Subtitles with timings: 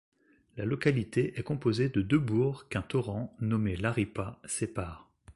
[0.57, 5.07] La localité est composé de deux bourgs qu'un torrent, nommé la Ripa sépare.